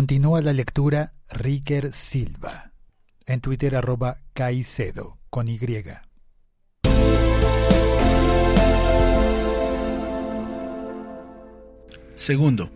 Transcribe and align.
Continúa 0.00 0.40
la 0.40 0.54
lectura 0.54 1.12
Riker 1.28 1.92
Silva. 1.92 2.72
En 3.26 3.42
Twitter 3.42 3.76
arroba 3.76 4.16
Caicedo 4.32 5.18
con 5.28 5.46
Y. 5.46 5.58
Segundo, 12.16 12.70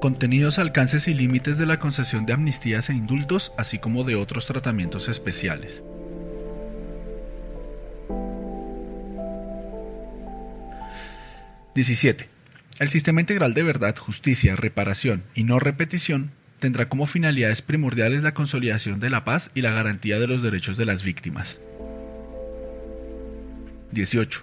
contenidos, 0.00 0.58
alcances 0.58 1.06
y 1.06 1.14
límites 1.14 1.56
de 1.56 1.66
la 1.66 1.78
concesión 1.78 2.26
de 2.26 2.32
amnistías 2.32 2.90
e 2.90 2.94
indultos, 2.94 3.52
así 3.56 3.78
como 3.78 4.02
de 4.02 4.16
otros 4.16 4.44
tratamientos 4.44 5.08
especiales. 5.08 5.84
(17) 11.76 12.37
El 12.78 12.90
sistema 12.90 13.20
integral 13.20 13.54
de 13.54 13.64
verdad, 13.64 13.96
justicia, 13.96 14.54
reparación 14.54 15.24
y 15.34 15.42
no 15.42 15.58
repetición 15.58 16.30
tendrá 16.60 16.88
como 16.88 17.06
finalidades 17.06 17.60
primordiales 17.60 18.22
la 18.22 18.34
consolidación 18.34 19.00
de 19.00 19.10
la 19.10 19.24
paz 19.24 19.50
y 19.54 19.62
la 19.62 19.72
garantía 19.72 20.20
de 20.20 20.28
los 20.28 20.42
derechos 20.42 20.76
de 20.76 20.84
las 20.84 21.02
víctimas. 21.02 21.58
18. 23.90 24.42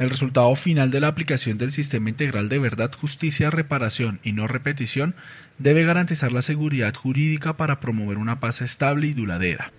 El 0.00 0.10
resultado 0.10 0.54
final 0.56 0.90
de 0.90 1.00
la 1.00 1.08
aplicación 1.08 1.56
del 1.56 1.70
sistema 1.70 2.08
integral 2.10 2.48
de 2.48 2.58
verdad, 2.58 2.92
justicia, 2.92 3.50
reparación 3.50 4.18
y 4.24 4.32
no 4.32 4.48
repetición 4.48 5.14
debe 5.58 5.84
garantizar 5.84 6.32
la 6.32 6.42
seguridad 6.42 6.94
jurídica 6.94 7.56
para 7.56 7.78
promover 7.78 8.18
una 8.18 8.40
paz 8.40 8.60
estable 8.60 9.06
y 9.06 9.14
duradera. 9.14 9.72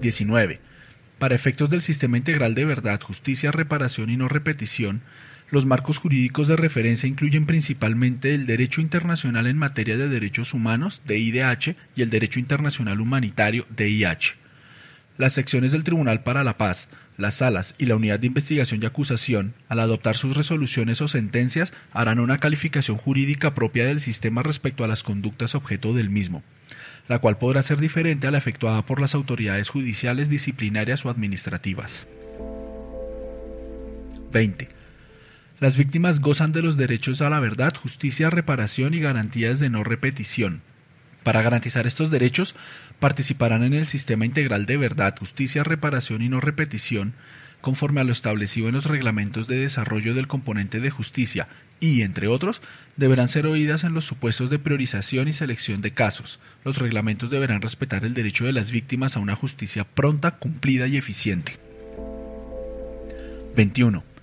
19. 0.00 0.60
Para 1.18 1.34
efectos 1.34 1.70
del 1.70 1.82
sistema 1.82 2.16
integral 2.16 2.54
de 2.54 2.64
verdad, 2.64 3.00
justicia, 3.00 3.52
reparación 3.52 4.10
y 4.10 4.16
no 4.16 4.28
repetición, 4.28 5.02
los 5.54 5.66
marcos 5.66 5.98
jurídicos 5.98 6.48
de 6.48 6.56
referencia 6.56 7.08
incluyen 7.08 7.46
principalmente 7.46 8.34
el 8.34 8.44
derecho 8.44 8.80
internacional 8.80 9.46
en 9.46 9.56
materia 9.56 9.96
de 9.96 10.08
derechos 10.08 10.52
humanos, 10.52 11.00
DIDH, 11.06 11.76
y 11.94 12.02
el 12.02 12.10
derecho 12.10 12.40
internacional 12.40 13.00
humanitario, 13.00 13.64
DIH. 13.70 14.34
Las 15.16 15.32
secciones 15.32 15.70
del 15.70 15.84
Tribunal 15.84 16.24
para 16.24 16.42
la 16.42 16.58
Paz, 16.58 16.88
las 17.16 17.36
salas 17.36 17.76
y 17.78 17.86
la 17.86 17.94
unidad 17.94 18.18
de 18.18 18.26
investigación 18.26 18.82
y 18.82 18.86
acusación, 18.86 19.54
al 19.68 19.78
adoptar 19.78 20.16
sus 20.16 20.36
resoluciones 20.36 21.00
o 21.00 21.06
sentencias, 21.06 21.72
harán 21.92 22.18
una 22.18 22.38
calificación 22.38 22.96
jurídica 22.96 23.54
propia 23.54 23.86
del 23.86 24.00
sistema 24.00 24.42
respecto 24.42 24.82
a 24.82 24.88
las 24.88 25.04
conductas 25.04 25.54
objeto 25.54 25.94
del 25.94 26.10
mismo, 26.10 26.42
la 27.06 27.20
cual 27.20 27.38
podrá 27.38 27.62
ser 27.62 27.78
diferente 27.78 28.26
a 28.26 28.32
la 28.32 28.38
efectuada 28.38 28.84
por 28.84 29.00
las 29.00 29.14
autoridades 29.14 29.68
judiciales, 29.68 30.28
disciplinarias 30.28 31.06
o 31.06 31.10
administrativas. 31.10 32.08
20. 34.32 34.83
Las 35.60 35.76
víctimas 35.76 36.20
gozan 36.20 36.52
de 36.52 36.62
los 36.62 36.76
derechos 36.76 37.20
a 37.20 37.30
la 37.30 37.38
verdad, 37.38 37.74
justicia, 37.74 38.28
reparación 38.28 38.92
y 38.92 39.00
garantías 39.00 39.60
de 39.60 39.70
no 39.70 39.84
repetición. 39.84 40.62
Para 41.22 41.42
garantizar 41.42 41.86
estos 41.86 42.10
derechos, 42.10 42.54
participarán 42.98 43.62
en 43.62 43.72
el 43.72 43.86
sistema 43.86 44.26
integral 44.26 44.66
de 44.66 44.76
verdad, 44.76 45.16
justicia, 45.18 45.62
reparación 45.62 46.22
y 46.22 46.28
no 46.28 46.40
repetición, 46.40 47.14
conforme 47.60 48.02
a 48.02 48.04
lo 48.04 48.12
establecido 48.12 48.68
en 48.68 48.74
los 48.74 48.84
reglamentos 48.84 49.48
de 49.48 49.56
desarrollo 49.56 50.12
del 50.12 50.26
componente 50.26 50.80
de 50.80 50.90
justicia 50.90 51.48
y, 51.80 52.02
entre 52.02 52.28
otros, 52.28 52.60
deberán 52.96 53.28
ser 53.28 53.46
oídas 53.46 53.84
en 53.84 53.94
los 53.94 54.04
supuestos 54.04 54.50
de 54.50 54.58
priorización 54.58 55.28
y 55.28 55.32
selección 55.32 55.80
de 55.80 55.92
casos. 55.92 56.40
Los 56.64 56.78
reglamentos 56.78 57.30
deberán 57.30 57.62
respetar 57.62 58.04
el 58.04 58.12
derecho 58.12 58.44
de 58.44 58.52
las 58.52 58.70
víctimas 58.70 59.16
a 59.16 59.20
una 59.20 59.34
justicia 59.34 59.84
pronta, 59.84 60.32
cumplida 60.32 60.88
y 60.88 60.98
eficiente. 60.98 61.56
21. 63.56 64.13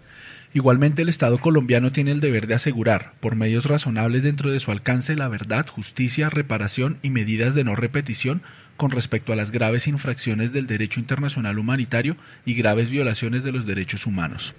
Igualmente 0.53 1.01
el 1.01 1.09
Estado 1.09 1.37
colombiano 1.37 1.93
tiene 1.93 2.11
el 2.11 2.19
deber 2.19 2.45
de 2.45 2.55
asegurar, 2.55 3.13
por 3.21 3.35
medios 3.35 3.65
razonables 3.65 4.23
dentro 4.23 4.51
de 4.51 4.59
su 4.59 4.71
alcance, 4.71 5.15
la 5.15 5.29
verdad, 5.29 5.65
justicia, 5.65 6.29
reparación 6.29 6.97
y 7.01 7.09
medidas 7.09 7.55
de 7.55 7.63
no 7.63 7.75
repetición 7.75 8.41
con 8.75 8.91
respecto 8.91 9.31
a 9.31 9.37
las 9.37 9.51
graves 9.51 9.87
infracciones 9.87 10.51
del 10.51 10.67
derecho 10.67 10.99
internacional 10.99 11.57
humanitario 11.57 12.17
y 12.45 12.55
graves 12.55 12.89
violaciones 12.89 13.43
de 13.43 13.53
los 13.53 13.65
derechos 13.65 14.05
humanos. 14.05 14.53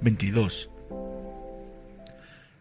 22. 0.00 0.70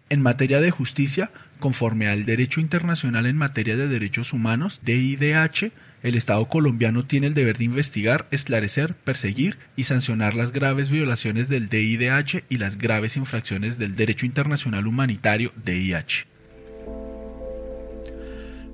En 0.09 0.21
materia 0.21 0.59
de 0.59 0.71
justicia, 0.71 1.29
conforme 1.59 2.07
al 2.07 2.25
derecho 2.25 2.61
internacional 2.61 3.27
en 3.27 3.37
materia 3.37 3.75
de 3.75 3.87
derechos 3.87 4.33
humanos, 4.33 4.79
DIDH, 4.83 5.71
el 6.03 6.15
Estado 6.15 6.47
colombiano 6.47 7.05
tiene 7.05 7.27
el 7.27 7.33
deber 7.33 7.57
de 7.57 7.65
investigar, 7.65 8.27
esclarecer, 8.31 8.93
perseguir 8.95 9.57
y 9.75 9.85
sancionar 9.85 10.35
las 10.35 10.51
graves 10.51 10.89
violaciones 10.89 11.49
del 11.49 11.69
DIDH 11.69 12.43
y 12.49 12.57
las 12.57 12.77
graves 12.77 13.17
infracciones 13.17 13.77
del 13.77 13.95
derecho 13.95 14.25
internacional 14.25 14.87
humanitario 14.87 15.51
DIH. 15.63 16.27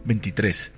23. 0.06 0.72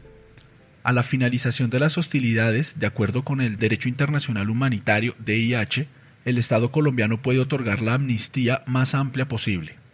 A 0.84 0.94
la 0.94 1.02
finalización 1.02 1.72
de 1.72 1.80
las 1.80 1.98
hostilidades, 1.98 2.80
de 2.80 2.86
acuerdo 2.86 3.24
con 3.24 3.42
el 3.42 3.58
derecho 3.58 3.90
internacional 3.90 4.50
humanitario 4.50 5.16
DIH, 5.26 5.88
el 6.26 6.38
Estado 6.38 6.72
colombiano 6.72 7.22
puede 7.22 7.40
otorgar 7.40 7.82
la 7.82 7.96
amnistía 7.96 8.64
más 8.68 8.94
amplia 8.94 9.28
posible 9.28 9.85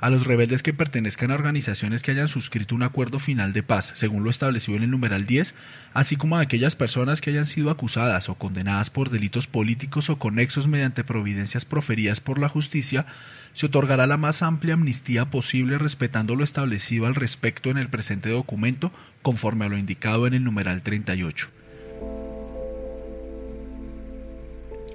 a 0.00 0.10
los 0.10 0.26
rebeldes 0.26 0.62
que 0.62 0.74
pertenezcan 0.74 1.30
a 1.30 1.34
organizaciones 1.34 2.02
que 2.02 2.10
hayan 2.10 2.28
suscrito 2.28 2.74
un 2.74 2.82
acuerdo 2.82 3.18
final 3.18 3.52
de 3.52 3.62
paz, 3.62 3.92
según 3.94 4.24
lo 4.24 4.30
establecido 4.30 4.76
en 4.76 4.84
el 4.84 4.90
numeral 4.90 5.26
10, 5.26 5.54
así 5.94 6.16
como 6.16 6.36
a 6.36 6.40
aquellas 6.40 6.76
personas 6.76 7.20
que 7.20 7.30
hayan 7.30 7.46
sido 7.46 7.70
acusadas 7.70 8.28
o 8.28 8.34
condenadas 8.34 8.90
por 8.90 9.10
delitos 9.10 9.46
políticos 9.46 10.10
o 10.10 10.18
conexos 10.18 10.68
mediante 10.68 11.04
providencias 11.04 11.64
proferidas 11.64 12.20
por 12.20 12.38
la 12.38 12.48
justicia, 12.48 13.06
se 13.54 13.66
otorgará 13.66 14.06
la 14.06 14.18
más 14.18 14.42
amplia 14.42 14.74
amnistía 14.74 15.30
posible 15.30 15.78
respetando 15.78 16.36
lo 16.36 16.44
establecido 16.44 17.06
al 17.06 17.14
respecto 17.14 17.70
en 17.70 17.78
el 17.78 17.88
presente 17.88 18.28
documento, 18.28 18.92
conforme 19.22 19.64
a 19.64 19.68
lo 19.68 19.78
indicado 19.78 20.26
en 20.26 20.34
el 20.34 20.44
numeral 20.44 20.82
38. 20.82 21.48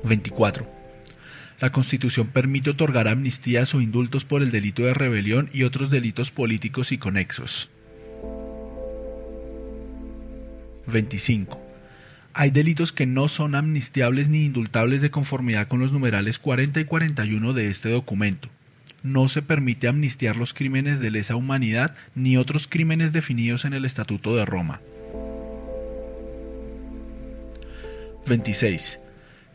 24. 0.03 0.80
La 1.61 1.71
Constitución 1.71 2.25
permite 2.25 2.71
otorgar 2.71 3.07
amnistías 3.07 3.75
o 3.75 3.81
indultos 3.81 4.25
por 4.25 4.41
el 4.41 4.49
delito 4.49 4.81
de 4.81 4.95
rebelión 4.95 5.47
y 5.53 5.61
otros 5.61 5.91
delitos 5.91 6.31
políticos 6.31 6.91
y 6.91 6.97
conexos. 6.97 7.69
25. 10.87 11.61
Hay 12.33 12.49
delitos 12.49 12.91
que 12.91 13.05
no 13.05 13.27
son 13.27 13.53
amnistiables 13.53 14.27
ni 14.27 14.43
indultables 14.43 15.03
de 15.03 15.11
conformidad 15.11 15.67
con 15.67 15.79
los 15.79 15.91
numerales 15.91 16.39
40 16.39 16.79
y 16.79 16.85
41 16.85 17.53
de 17.53 17.69
este 17.69 17.89
documento. 17.89 18.49
No 19.03 19.27
se 19.27 19.43
permite 19.43 19.87
amnistiar 19.87 20.37
los 20.37 20.55
crímenes 20.55 20.99
de 20.99 21.11
lesa 21.11 21.35
humanidad 21.35 21.93
ni 22.15 22.37
otros 22.37 22.67
crímenes 22.67 23.13
definidos 23.13 23.65
en 23.65 23.73
el 23.73 23.85
Estatuto 23.85 24.35
de 24.35 24.45
Roma. 24.45 24.81
26 28.25 29.00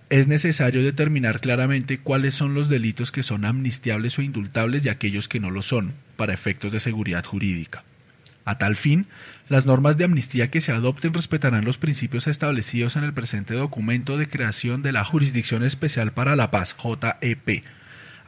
es 0.09 0.29
necesario 0.29 0.85
determinar 0.85 1.41
claramente 1.41 1.99
cuáles 1.99 2.35
son 2.35 2.55
los 2.55 2.69
delitos 2.69 3.11
que 3.11 3.25
son 3.25 3.45
amnistiables 3.45 4.19
o 4.19 4.23
indultables 4.23 4.85
y 4.85 4.89
aquellos 4.89 5.29
que 5.29 5.41
no 5.41 5.51
lo 5.51 5.63
son, 5.63 5.95
para 6.17 6.35
efectos 6.35 6.71
de 6.73 6.81
seguridad 6.81 7.25
jurídica. 7.25 7.83
A 8.45 8.59
tal 8.59 8.77
fin, 8.77 9.07
las 9.49 9.67
normas 9.67 9.97
de 9.97 10.05
amnistía 10.05 10.51
que 10.51 10.61
se 10.61 10.71
adopten 10.71 11.13
respetarán 11.13 11.65
los 11.65 11.79
principios 11.79 12.29
establecidos 12.29 12.95
en 12.95 13.03
el 13.03 13.13
presente 13.13 13.55
documento 13.55 14.17
de 14.17 14.29
creación 14.29 14.83
de 14.83 14.93
la 14.93 15.05
Jurisdicción 15.05 15.65
Especial 15.65 16.13
para 16.13 16.37
la 16.37 16.53
Paz, 16.53 16.77
JEP. 16.79 17.65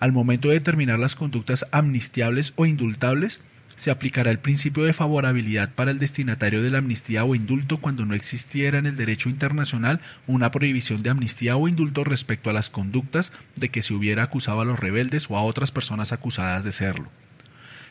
Al 0.01 0.11
momento 0.11 0.49
de 0.49 0.55
determinar 0.55 0.99
las 0.99 1.15
conductas 1.15 1.67
amnistiables 1.71 2.53
o 2.57 2.67
indultables, 2.67 3.41
se 3.79 3.93
aplicará 3.93 4.31
el 4.31 4.41
principio 4.41 4.83
de 4.83 4.93
favorabilidad 4.93 5.71
para 5.71 5.93
el 5.93 5.99
destinatario 5.99 6.63
de 6.63 6.71
la 6.71 6.79
amnistía 6.79 7.25
o 7.25 7.35
indulto 7.35 7.79
cuando 7.79 8.05
no 8.05 8.15
existiera 8.15 8.79
en 8.79 8.87
el 8.87 8.97
derecho 8.97 9.29
internacional 9.29 10.01
una 10.27 10.51
prohibición 10.51 11.03
de 11.03 11.11
amnistía 11.11 11.57
o 11.57 11.69
indulto 11.69 12.03
respecto 12.05 12.51
a 12.51 12.53
las 12.53 12.71
conductas 12.71 13.33
de 13.55 13.71
que 13.71 13.81
se 13.81 13.95
hubiera 13.95 14.25
acusado 14.25 14.61
a 14.61 14.65
los 14.65 14.81
rebeldes 14.81 15.31
o 15.31 15.37
a 15.37 15.43
otras 15.43 15.71
personas 15.71 16.13
acusadas 16.13 16.65
de 16.65 16.73
serlo. 16.73 17.09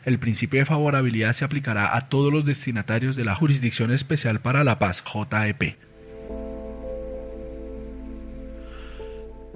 El 0.04 0.20
principio 0.20 0.60
de 0.60 0.66
favorabilidad 0.66 1.34
se 1.34 1.46
aplicará 1.46 1.96
a 1.96 2.10
todos 2.10 2.32
los 2.32 2.46
destinatarios 2.46 3.16
de 3.16 3.26
la 3.26 3.36
Jurisdicción 3.36 3.92
Especial 3.92 4.42
para 4.42 4.64
la 4.64 4.80
Paz, 4.80 5.04
JEP. 5.04 5.78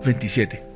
27. 0.04 0.72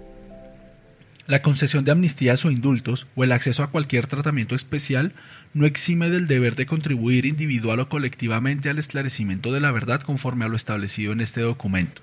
La 1.27 1.41
concesión 1.41 1.83
de 1.83 1.91
amnistías 1.91 2.45
o 2.45 2.51
indultos 2.51 3.07
o 3.15 3.24
el 3.24 3.31
acceso 3.31 3.63
a 3.63 3.71
cualquier 3.71 4.06
tratamiento 4.06 4.53
especial 4.53 5.13
no 5.55 5.65
exime 5.65 6.09
del 6.09 6.27
deber 6.27 6.55
de 6.55 6.65
contribuir 6.65 7.25
individual 7.25 7.79
o 7.79 7.87
colectivamente 7.87 8.69
al 8.69 8.77
esclarecimiento 8.77 9.53
de 9.53 9.61
la 9.61 9.71
verdad 9.71 10.01
conforme 10.01 10.43
a 10.43 10.49
lo 10.49 10.57
establecido 10.57 11.13
en 11.13 11.21
este 11.21 11.39
documento. 11.39 12.01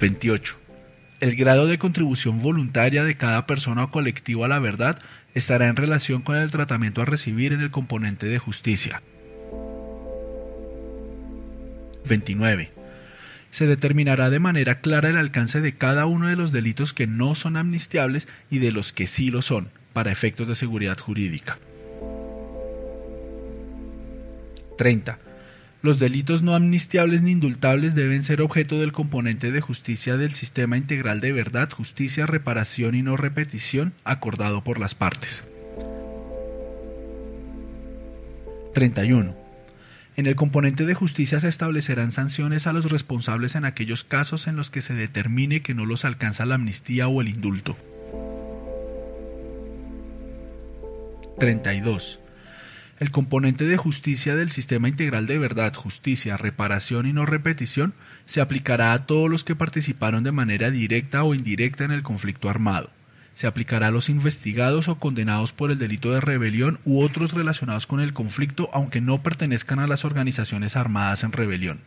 28. 0.00 0.56
El 1.20 1.36
grado 1.36 1.68
de 1.68 1.78
contribución 1.78 2.42
voluntaria 2.42 3.04
de 3.04 3.16
cada 3.16 3.46
persona 3.46 3.84
o 3.84 3.90
colectivo 3.92 4.44
a 4.44 4.48
la 4.48 4.58
verdad 4.58 4.98
estará 5.34 5.68
en 5.68 5.76
relación 5.76 6.22
con 6.22 6.36
el 6.36 6.50
tratamiento 6.50 7.00
a 7.00 7.04
recibir 7.04 7.52
en 7.52 7.60
el 7.60 7.70
componente 7.70 8.26
de 8.26 8.38
justicia. 8.38 9.02
29 12.06 12.72
se 13.52 13.66
determinará 13.66 14.30
de 14.30 14.38
manera 14.38 14.80
clara 14.80 15.10
el 15.10 15.16
alcance 15.16 15.60
de 15.60 15.76
cada 15.76 16.06
uno 16.06 16.28
de 16.28 16.36
los 16.36 16.52
delitos 16.52 16.92
que 16.92 17.06
no 17.06 17.34
son 17.34 17.56
amnistiables 17.56 18.28
y 18.48 18.58
de 18.58 18.70
los 18.70 18.92
que 18.92 19.08
sí 19.08 19.30
lo 19.30 19.42
son, 19.42 19.70
para 19.92 20.12
efectos 20.12 20.48
de 20.48 20.54
seguridad 20.54 20.98
jurídica. 20.98 21.58
30. 24.76 25.18
Los 25.82 25.98
delitos 25.98 26.42
no 26.42 26.54
amnistiables 26.54 27.22
ni 27.22 27.30
indultables 27.30 27.94
deben 27.94 28.22
ser 28.22 28.42
objeto 28.42 28.78
del 28.78 28.92
componente 28.92 29.50
de 29.50 29.60
justicia 29.60 30.16
del 30.16 30.32
sistema 30.32 30.76
integral 30.76 31.20
de 31.20 31.32
verdad, 31.32 31.70
justicia, 31.70 32.26
reparación 32.26 32.94
y 32.94 33.02
no 33.02 33.16
repetición 33.16 33.94
acordado 34.04 34.62
por 34.62 34.78
las 34.78 34.94
partes. 34.94 35.44
31. 38.74 39.34
En 40.16 40.26
el 40.26 40.36
componente 40.36 40.84
de 40.84 40.94
justicia 40.94 41.40
se 41.40 41.48
establecerán 41.48 42.12
sanciones 42.12 42.66
a 42.66 42.74
los 42.74 42.90
responsables 42.90 43.54
en 43.54 43.64
aquellos 43.64 44.04
casos 44.04 44.46
en 44.46 44.56
los 44.56 44.68
que 44.68 44.82
se 44.82 44.92
determine 44.92 45.62
que 45.62 45.74
no 45.74 45.86
los 45.86 46.04
alcanza 46.04 46.44
la 46.44 46.56
amnistía 46.56 47.08
o 47.08 47.22
el 47.22 47.28
indulto. 47.28 47.76
32. 51.38 52.18
El 52.98 53.10
componente 53.10 53.64
de 53.64 53.78
justicia 53.78 54.36
del 54.36 54.50
sistema 54.50 54.88
integral 54.88 55.26
de 55.26 55.38
verdad, 55.38 55.72
justicia, 55.72 56.36
reparación 56.36 57.06
y 57.06 57.14
no 57.14 57.24
repetición 57.24 57.94
se 58.26 58.42
aplicará 58.42 58.92
a 58.92 59.06
todos 59.06 59.30
los 59.30 59.42
que 59.42 59.56
participaron 59.56 60.22
de 60.22 60.32
manera 60.32 60.70
directa 60.70 61.24
o 61.24 61.34
indirecta 61.34 61.84
en 61.84 61.92
el 61.92 62.02
conflicto 62.02 62.50
armado. 62.50 62.90
Se 63.32 63.46
aplicará 63.46 63.86
a 63.86 63.90
los 63.90 64.10
investigados 64.10 64.88
o 64.88 64.96
condenados 64.96 65.52
por 65.52 65.70
el 65.70 65.78
delito 65.78 66.12
de 66.12 66.20
rebelión 66.20 66.78
u 66.84 67.00
otros 67.00 67.32
relacionados 67.32 67.86
con 67.86 68.00
el 68.00 68.12
conflicto 68.12 68.68
aunque 68.74 69.00
no 69.00 69.22
pertenezcan 69.22 69.78
a 69.78 69.86
las 69.86 70.04
organizaciones 70.04 70.76
armadas 70.76 71.24
en 71.24 71.32
rebelión. 71.32 71.80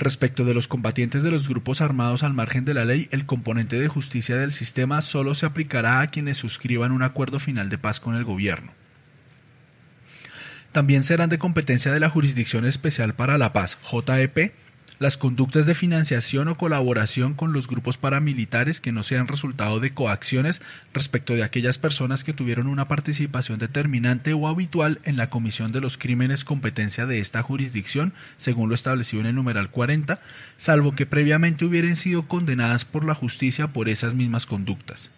Respecto 0.00 0.46
de 0.46 0.54
los 0.54 0.66
combatientes 0.66 1.22
de 1.22 1.30
los 1.30 1.46
grupos 1.46 1.82
armados 1.82 2.22
al 2.22 2.32
margen 2.32 2.64
de 2.64 2.72
la 2.72 2.86
ley, 2.86 3.08
el 3.10 3.26
componente 3.26 3.78
de 3.78 3.86
justicia 3.86 4.34
del 4.34 4.50
sistema 4.50 5.02
solo 5.02 5.34
se 5.34 5.44
aplicará 5.44 6.00
a 6.00 6.06
quienes 6.06 6.38
suscriban 6.38 6.90
un 6.90 7.02
acuerdo 7.02 7.38
final 7.38 7.68
de 7.68 7.76
paz 7.76 8.00
con 8.00 8.14
el 8.14 8.24
gobierno. 8.24 8.72
También 10.72 11.02
serán 11.02 11.28
de 11.28 11.38
competencia 11.38 11.92
de 11.92 12.00
la 12.00 12.08
Jurisdicción 12.08 12.64
Especial 12.64 13.14
para 13.14 13.36
la 13.36 13.52
Paz, 13.52 13.76
JEP, 13.82 14.54
las 15.00 15.16
conductas 15.16 15.64
de 15.64 15.74
financiación 15.74 16.48
o 16.48 16.58
colaboración 16.58 17.32
con 17.32 17.54
los 17.54 17.66
grupos 17.66 17.96
paramilitares 17.96 18.82
que 18.82 18.92
no 18.92 19.02
sean 19.02 19.28
resultado 19.28 19.80
de 19.80 19.94
coacciones 19.94 20.60
respecto 20.92 21.34
de 21.34 21.42
aquellas 21.42 21.78
personas 21.78 22.22
que 22.22 22.34
tuvieron 22.34 22.66
una 22.66 22.86
participación 22.86 23.58
determinante 23.58 24.34
o 24.34 24.46
habitual 24.46 25.00
en 25.04 25.16
la 25.16 25.30
comisión 25.30 25.72
de 25.72 25.80
los 25.80 25.96
crímenes 25.96 26.44
competencia 26.44 27.06
de 27.06 27.18
esta 27.18 27.42
jurisdicción, 27.42 28.12
según 28.36 28.68
lo 28.68 28.74
establecido 28.74 29.22
en 29.22 29.28
el 29.28 29.34
numeral 29.36 29.70
40, 29.70 30.20
salvo 30.58 30.94
que 30.94 31.06
previamente 31.06 31.64
hubieran 31.64 31.96
sido 31.96 32.28
condenadas 32.28 32.84
por 32.84 33.06
la 33.06 33.14
justicia 33.14 33.68
por 33.68 33.88
esas 33.88 34.12
mismas 34.12 34.44
conductas. 34.44 35.08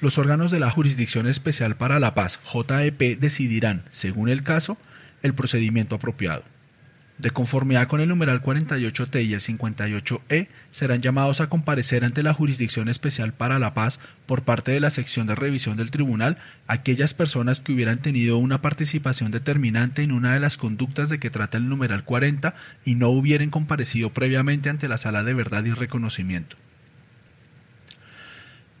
Los 0.00 0.18
órganos 0.18 0.52
de 0.52 0.60
la 0.60 0.70
Jurisdicción 0.70 1.26
Especial 1.26 1.74
para 1.74 1.98
la 1.98 2.14
Paz, 2.14 2.38
JEP, 2.44 3.18
decidirán, 3.18 3.82
según 3.90 4.28
el 4.28 4.44
caso, 4.44 4.78
el 5.24 5.34
procedimiento 5.34 5.96
apropiado. 5.96 6.44
De 7.18 7.32
conformidad 7.32 7.88
con 7.88 8.00
el 8.00 8.08
numeral 8.08 8.40
48T 8.40 9.26
y 9.26 9.34
el 9.34 9.40
58E, 9.40 10.46
serán 10.70 11.02
llamados 11.02 11.40
a 11.40 11.48
comparecer 11.48 12.04
ante 12.04 12.22
la 12.22 12.32
Jurisdicción 12.32 12.88
Especial 12.88 13.32
para 13.32 13.58
la 13.58 13.74
Paz 13.74 13.98
por 14.26 14.42
parte 14.42 14.70
de 14.70 14.78
la 14.78 14.90
sección 14.90 15.26
de 15.26 15.34
revisión 15.34 15.76
del 15.76 15.90
tribunal 15.90 16.38
aquellas 16.68 17.14
personas 17.14 17.58
que 17.58 17.72
hubieran 17.72 17.98
tenido 17.98 18.38
una 18.38 18.62
participación 18.62 19.32
determinante 19.32 20.02
en 20.02 20.12
una 20.12 20.34
de 20.34 20.38
las 20.38 20.56
conductas 20.56 21.08
de 21.08 21.18
que 21.18 21.28
trata 21.28 21.58
el 21.58 21.68
numeral 21.68 22.04
40 22.04 22.54
y 22.84 22.94
no 22.94 23.08
hubieran 23.08 23.50
comparecido 23.50 24.10
previamente 24.10 24.70
ante 24.70 24.86
la 24.86 24.96
Sala 24.96 25.24
de 25.24 25.34
Verdad 25.34 25.64
y 25.64 25.72
Reconocimiento. 25.72 26.56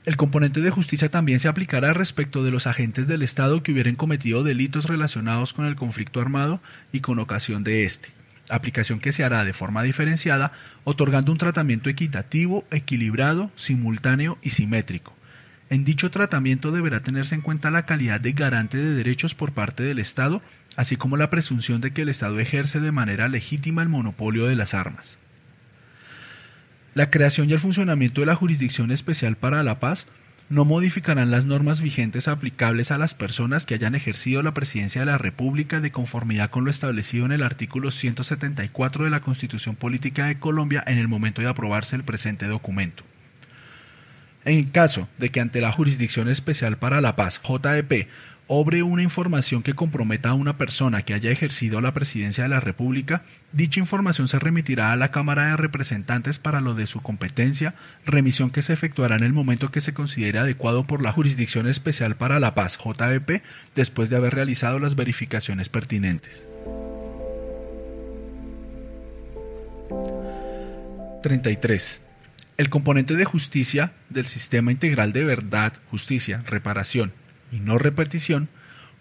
El 0.04 0.16
componente 0.16 0.60
de 0.60 0.70
justicia 0.70 1.10
también 1.10 1.40
se 1.40 1.48
aplicará 1.48 1.92
respecto 1.92 2.44
de 2.44 2.52
los 2.52 2.68
agentes 2.68 3.08
del 3.08 3.22
Estado 3.22 3.64
que 3.64 3.72
hubieran 3.72 3.96
cometido 3.96 4.44
delitos 4.44 4.86
relacionados 4.86 5.52
con 5.52 5.66
el 5.66 5.74
conflicto 5.74 6.20
armado 6.20 6.62
y 6.92 7.00
con 7.00 7.18
ocasión 7.18 7.64
de 7.64 7.84
este, 7.84 8.08
aplicación 8.50 9.00
que 9.00 9.12
se 9.12 9.24
hará 9.24 9.44
de 9.44 9.52
forma 9.52 9.82
diferenciada, 9.82 10.52
otorgando 10.84 11.32
un 11.32 11.38
tratamiento 11.38 11.90
equitativo, 11.90 12.64
equilibrado, 12.70 13.50
simultáneo 13.56 14.38
y 14.42 14.50
simétrico. 14.50 15.14
En 15.70 15.84
dicho 15.84 16.10
tratamiento 16.10 16.72
deberá 16.72 17.00
tenerse 17.00 17.34
en 17.34 17.42
cuenta 17.42 17.70
la 17.70 17.84
calidad 17.84 18.20
de 18.20 18.32
garante 18.32 18.78
de 18.78 18.94
derechos 18.94 19.34
por 19.34 19.52
parte 19.52 19.82
del 19.82 19.98
Estado, 19.98 20.40
así 20.76 20.96
como 20.96 21.16
la 21.16 21.30
presunción 21.30 21.80
de 21.80 21.92
que 21.92 22.02
el 22.02 22.08
Estado 22.08 22.40
ejerce 22.40 22.80
de 22.80 22.92
manera 22.92 23.28
legítima 23.28 23.82
el 23.82 23.88
monopolio 23.88 24.46
de 24.46 24.56
las 24.56 24.72
armas. 24.72 25.18
La 26.94 27.10
creación 27.10 27.50
y 27.50 27.52
el 27.52 27.60
funcionamiento 27.60 28.22
de 28.22 28.26
la 28.26 28.34
Jurisdicción 28.34 28.90
Especial 28.90 29.36
para 29.36 29.62
la 29.62 29.78
Paz 29.78 30.06
no 30.48 30.64
modificarán 30.64 31.30
las 31.30 31.44
normas 31.44 31.82
vigentes 31.82 32.26
aplicables 32.26 32.90
a 32.90 32.98
las 32.98 33.14
personas 33.14 33.66
que 33.66 33.74
hayan 33.74 33.94
ejercido 33.94 34.42
la 34.42 34.54
presidencia 34.54 35.02
de 35.02 35.06
la 35.06 35.18
República 35.18 35.80
de 35.80 35.92
conformidad 35.92 36.50
con 36.50 36.64
lo 36.64 36.70
establecido 36.70 37.26
en 37.26 37.32
el 37.32 37.42
artículo 37.42 37.90
174 37.90 39.04
de 39.04 39.10
la 39.10 39.20
Constitución 39.20 39.76
Política 39.76 40.26
de 40.26 40.38
Colombia 40.38 40.82
en 40.86 40.98
el 40.98 41.08
momento 41.08 41.42
de 41.42 41.48
aprobarse 41.48 41.96
el 41.96 42.04
presente 42.04 42.46
documento. 42.46 43.04
En 44.44 44.64
caso 44.64 45.08
de 45.18 45.30
que 45.30 45.40
ante 45.40 45.60
la 45.60 45.72
Jurisdicción 45.72 46.30
Especial 46.30 46.78
para 46.78 47.02
la 47.02 47.16
Paz, 47.16 47.40
JEP, 47.42 48.08
obre 48.48 48.82
una 48.82 49.02
información 49.02 49.62
que 49.62 49.74
comprometa 49.74 50.30
a 50.30 50.34
una 50.34 50.56
persona 50.56 51.02
que 51.02 51.12
haya 51.12 51.30
ejercido 51.30 51.82
la 51.82 51.92
presidencia 51.92 52.44
de 52.44 52.48
la 52.48 52.60
República, 52.60 53.22
dicha 53.52 53.78
información 53.78 54.26
se 54.26 54.38
remitirá 54.38 54.90
a 54.90 54.96
la 54.96 55.10
Cámara 55.10 55.50
de 55.50 55.56
Representantes 55.58 56.38
para 56.38 56.62
lo 56.62 56.74
de 56.74 56.86
su 56.86 57.02
competencia, 57.02 57.74
remisión 58.06 58.50
que 58.50 58.62
se 58.62 58.72
efectuará 58.72 59.16
en 59.16 59.22
el 59.22 59.34
momento 59.34 59.70
que 59.70 59.82
se 59.82 59.92
considere 59.92 60.38
adecuado 60.38 60.84
por 60.84 61.02
la 61.02 61.12
Jurisdicción 61.12 61.68
Especial 61.68 62.16
para 62.16 62.40
la 62.40 62.54
Paz, 62.54 62.78
JEP, 62.78 63.42
después 63.76 64.08
de 64.08 64.16
haber 64.16 64.34
realizado 64.34 64.78
las 64.78 64.96
verificaciones 64.96 65.68
pertinentes. 65.68 66.42
33. 71.22 72.00
El 72.56 72.70
componente 72.70 73.14
de 73.14 73.24
justicia 73.26 73.92
del 74.08 74.24
sistema 74.24 74.72
integral 74.72 75.12
de 75.12 75.24
verdad, 75.24 75.74
justicia, 75.90 76.42
reparación 76.46 77.12
y 77.52 77.60
no 77.60 77.78
repetición, 77.78 78.48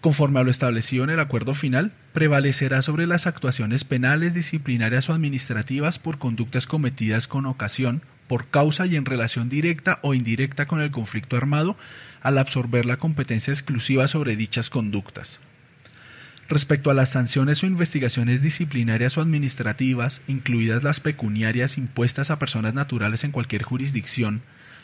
conforme 0.01 0.39
a 0.39 0.43
lo 0.43 0.51
establecido 0.51 1.03
en 1.03 1.09
el 1.09 1.19
acuerdo 1.19 1.53
final, 1.53 1.91
prevalecerá 2.13 2.81
sobre 2.81 3.07
las 3.07 3.27
actuaciones 3.27 3.83
penales, 3.83 4.33
disciplinarias 4.33 5.09
o 5.09 5.13
administrativas 5.13 5.99
por 5.99 6.17
conductas 6.17 6.67
cometidas 6.67 7.27
con 7.27 7.45
ocasión, 7.45 8.01
por 8.27 8.47
causa 8.47 8.85
y 8.85 8.95
en 8.95 9.05
relación 9.05 9.49
directa 9.49 9.99
o 10.01 10.13
indirecta 10.13 10.67
con 10.67 10.81
el 10.81 10.91
conflicto 10.91 11.37
armado, 11.37 11.77
al 12.21 12.37
absorber 12.37 12.85
la 12.85 12.97
competencia 12.97 13.51
exclusiva 13.51 14.07
sobre 14.07 14.35
dichas 14.35 14.69
conductas. 14.69 15.39
Respecto 16.49 16.89
a 16.89 16.93
las 16.93 17.09
sanciones 17.09 17.61
o 17.63 17.67
investigaciones 17.67 18.41
disciplinarias 18.41 19.17
o 19.17 19.21
administrativas, 19.21 20.21
incluidas 20.27 20.83
las 20.83 21.01
pecuniarias 21.01 21.77
impuestas 21.77 22.31
a 22.31 22.39
personas 22.39 22.73
naturales 22.73 23.25
en 23.25 23.31
cualquier 23.31 23.63
jurisdicción, 23.63 24.41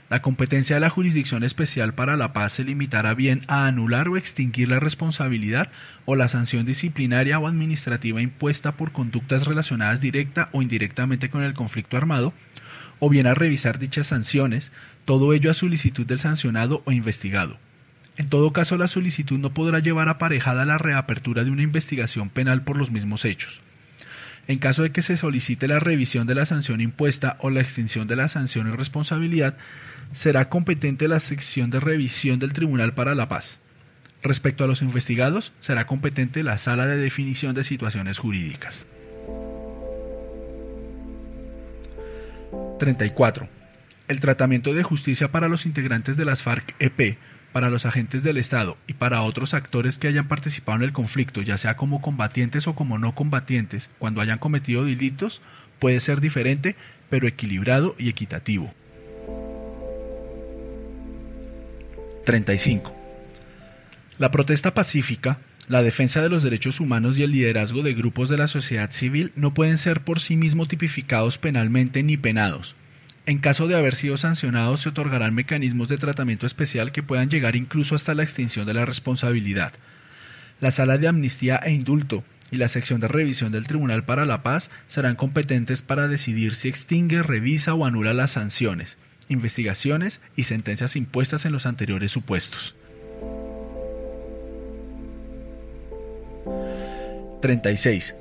la 0.09 0.21
competencia 0.21 0.75
de 0.75 0.79
la 0.79 0.89
Jurisdicción 0.89 1.43
Especial 1.43 1.93
para 1.93 2.17
la 2.17 2.33
Paz 2.33 2.53
se 2.53 2.63
limitará 2.63 3.13
bien 3.13 3.41
a 3.47 3.65
anular 3.65 4.09
o 4.09 4.17
extinguir 4.17 4.69
la 4.69 4.79
responsabilidad 4.79 5.69
o 6.05 6.15
la 6.15 6.27
sanción 6.27 6.65
disciplinaria 6.65 7.39
o 7.39 7.47
administrativa 7.47 8.21
impuesta 8.21 8.73
por 8.73 8.91
conductas 8.91 9.45
relacionadas 9.45 10.01
directa 10.01 10.49
o 10.51 10.61
indirectamente 10.61 11.29
con 11.29 11.43
el 11.43 11.53
conflicto 11.53 11.97
armado, 11.97 12.33
o 12.99 13.09
bien 13.09 13.27
a 13.27 13.33
revisar 13.33 13.79
dichas 13.79 14.07
sanciones, 14.07 14.71
todo 15.05 15.33
ello 15.33 15.49
a 15.49 15.55
solicitud 15.55 16.05
del 16.05 16.19
sancionado 16.19 16.83
o 16.85 16.91
investigado. 16.91 17.57
En 18.15 18.29
todo 18.29 18.53
caso, 18.53 18.77
la 18.77 18.87
solicitud 18.87 19.39
no 19.39 19.53
podrá 19.53 19.79
llevar 19.79 20.07
aparejada 20.07 20.65
la 20.65 20.77
reapertura 20.77 21.43
de 21.43 21.51
una 21.51 21.63
investigación 21.63 22.29
penal 22.29 22.61
por 22.61 22.77
los 22.77 22.91
mismos 22.91 23.25
hechos. 23.25 23.61
En 24.47 24.59
caso 24.59 24.83
de 24.83 24.91
que 24.91 25.01
se 25.01 25.17
solicite 25.17 25.67
la 25.67 25.79
revisión 25.79 26.27
de 26.27 26.35
la 26.35 26.45
sanción 26.45 26.81
impuesta 26.81 27.37
o 27.39 27.49
la 27.49 27.61
extinción 27.61 28.07
de 28.07 28.17
la 28.17 28.27
sanción 28.27 28.67
y 28.67 28.71
responsabilidad, 28.71 29.55
será 30.13 30.49
competente 30.49 31.07
la 31.07 31.19
sección 31.19 31.69
de 31.69 31.79
revisión 31.79 32.39
del 32.39 32.53
Tribunal 32.53 32.93
para 32.93 33.15
la 33.15 33.27
Paz. 33.27 33.59
Respecto 34.21 34.63
a 34.63 34.67
los 34.67 34.81
investigados, 34.81 35.51
será 35.59 35.85
competente 35.85 36.43
la 36.43 36.57
Sala 36.57 36.85
de 36.85 36.97
Definición 36.97 37.53
de 37.55 37.63
Situaciones 37.63 38.19
Jurídicas. 38.19 38.85
34. 42.79 43.49
El 44.07 44.19
tratamiento 44.19 44.73
de 44.73 44.83
justicia 44.83 45.31
para 45.31 45.47
los 45.47 45.65
integrantes 45.65 46.15
de 46.15 46.25
las 46.25 46.43
FARC-EP, 46.43 47.17
para 47.51 47.69
los 47.69 47.85
agentes 47.85 48.23
del 48.23 48.37
Estado 48.37 48.77
y 48.87 48.93
para 48.93 49.21
otros 49.21 49.53
actores 49.53 49.97
que 49.97 50.07
hayan 50.07 50.27
participado 50.27 50.77
en 50.77 50.83
el 50.83 50.93
conflicto, 50.93 51.41
ya 51.41 51.57
sea 51.57 51.77
como 51.77 52.01
combatientes 52.01 52.67
o 52.67 52.75
como 52.75 52.97
no 52.97 53.15
combatientes, 53.15 53.89
cuando 53.99 54.21
hayan 54.21 54.39
cometido 54.39 54.85
delitos, 54.85 55.41
puede 55.79 55.99
ser 55.99 56.19
diferente, 56.19 56.75
pero 57.09 57.27
equilibrado 57.27 57.95
y 57.97 58.09
equitativo. 58.09 58.73
35. 62.25 62.95
La 64.17 64.31
protesta 64.31 64.73
pacífica, 64.73 65.39
La 65.69 65.81
defensa 65.81 66.21
de 66.21 66.27
los 66.27 66.43
derechos 66.43 66.81
humanos 66.81 67.17
y 67.17 67.23
el 67.23 67.31
liderazgo 67.31 67.83
de 67.83 67.93
grupos 67.93 68.27
de 68.27 68.37
la 68.37 68.49
sociedad 68.49 68.91
civil 68.91 69.31
no 69.37 69.53
pueden 69.53 69.77
ser 69.77 70.01
por 70.01 70.19
sí 70.19 70.35
mismos 70.35 70.67
tipificados 70.67 71.37
penalmente 71.37 72.03
ni 72.03 72.17
penados. 72.17 72.75
En 73.25 73.37
caso 73.37 73.67
de 73.67 73.77
haber 73.77 73.95
sido 73.95 74.17
sancionados, 74.17 74.81
se 74.81 74.89
otorgarán 74.89 75.33
mecanismos 75.33 75.87
de 75.87 75.97
tratamiento 75.97 76.45
especial 76.45 76.91
que 76.91 77.01
puedan 77.01 77.29
llegar 77.29 77.55
incluso 77.55 77.95
hasta 77.95 78.13
la 78.13 78.23
extinción 78.23 78.67
de 78.67 78.73
la 78.73 78.85
responsabilidad. 78.85 79.71
La 80.59 80.71
Sala 80.71 80.97
de 80.97 81.07
Amnistía 81.07 81.55
e 81.63 81.71
Indulto 81.71 82.25
y 82.51 82.57
la 82.57 82.67
sección 82.67 82.99
de 82.99 83.07
revisión 83.07 83.53
del 83.53 83.65
Tribunal 83.65 84.03
para 84.03 84.25
la 84.25 84.43
Paz 84.43 84.69
serán 84.87 85.15
competentes 85.15 85.81
para 85.81 86.09
decidir 86.09 86.55
si 86.55 86.67
extingue, 86.67 87.23
revisa 87.23 87.73
o 87.73 87.85
anula 87.85 88.13
las 88.13 88.31
sanciones, 88.31 88.97
investigaciones 89.33 90.21
y 90.35 90.43
sentencias 90.45 90.95
impuestas 90.95 91.45
en 91.45 91.51
los 91.51 91.65
anteriores 91.65 92.11
supuestos. 92.11 92.75
36. 97.41 98.15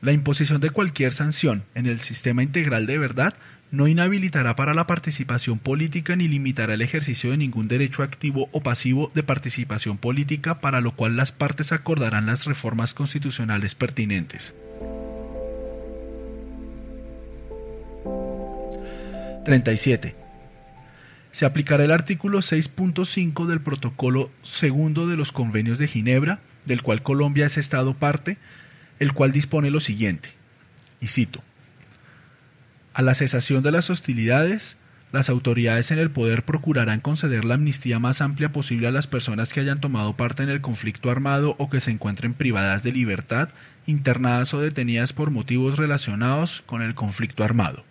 La 0.00 0.12
imposición 0.12 0.60
de 0.62 0.70
cualquier 0.70 1.12
sanción 1.12 1.64
en 1.74 1.84
el 1.84 2.00
sistema 2.00 2.42
integral 2.42 2.86
de 2.86 2.96
verdad 2.96 3.34
no 3.70 3.88
inhabilitará 3.88 4.56
para 4.56 4.72
la 4.72 4.86
participación 4.86 5.58
política 5.58 6.16
ni 6.16 6.28
limitará 6.28 6.74
el 6.74 6.82
ejercicio 6.82 7.30
de 7.30 7.36
ningún 7.36 7.68
derecho 7.68 8.02
activo 8.02 8.48
o 8.52 8.62
pasivo 8.62 9.10
de 9.14 9.22
participación 9.22 9.98
política 9.98 10.60
para 10.60 10.80
lo 10.80 10.92
cual 10.92 11.16
las 11.16 11.32
partes 11.32 11.72
acordarán 11.72 12.26
las 12.26 12.44
reformas 12.46 12.94
constitucionales 12.94 13.74
pertinentes. 13.74 14.54
37. 19.44 20.16
Se 21.30 21.46
aplicará 21.46 21.84
el 21.84 21.90
artículo 21.90 22.38
6.5 22.38 23.46
del 23.46 23.60
protocolo 23.60 24.30
segundo 24.42 25.06
de 25.06 25.16
los 25.16 25.32
convenios 25.32 25.78
de 25.78 25.88
Ginebra 25.88 26.40
del 26.66 26.82
cual 26.82 27.02
Colombia 27.02 27.46
es 27.46 27.56
Estado 27.58 27.94
parte, 27.94 28.38
el 28.98 29.12
cual 29.12 29.32
dispone 29.32 29.70
lo 29.70 29.80
siguiente, 29.80 30.30
y 31.00 31.08
cito, 31.08 31.42
a 32.94 33.02
la 33.02 33.14
cesación 33.14 33.62
de 33.62 33.72
las 33.72 33.90
hostilidades, 33.90 34.76
las 35.12 35.28
autoridades 35.28 35.90
en 35.90 35.98
el 35.98 36.10
poder 36.10 36.44
procurarán 36.44 37.00
conceder 37.00 37.44
la 37.44 37.54
amnistía 37.54 37.98
más 37.98 38.20
amplia 38.20 38.52
posible 38.52 38.88
a 38.88 38.92
las 38.92 39.06
personas 39.06 39.52
que 39.52 39.60
hayan 39.60 39.80
tomado 39.80 40.16
parte 40.16 40.42
en 40.42 40.48
el 40.48 40.60
conflicto 40.60 41.10
armado 41.10 41.54
o 41.58 41.70
que 41.70 41.80
se 41.80 41.90
encuentren 41.90 42.34
privadas 42.34 42.82
de 42.82 42.92
libertad, 42.92 43.50
internadas 43.86 44.54
o 44.54 44.60
detenidas 44.60 45.12
por 45.12 45.30
motivos 45.30 45.76
relacionados 45.76 46.62
con 46.66 46.82
el 46.82 46.94
conflicto 46.94 47.44
armado. 47.44 47.84